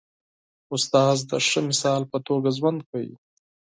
استاد 0.75 1.17
د 1.29 1.31
ښه 1.47 1.59
مثال 1.69 2.01
په 2.11 2.17
توګه 2.27 2.49
ژوند 2.57 2.79
کوي. 2.89 3.13